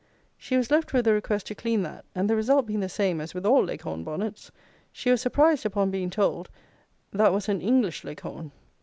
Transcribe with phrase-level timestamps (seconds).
[0.35, 3.21] She was left with a request to clean that; and the result being the same
[3.21, 4.51] as with all Leghorn bonnets,
[4.91, 6.49] she was surprised upon being told
[7.11, 8.51] that that was an "English Leghorn."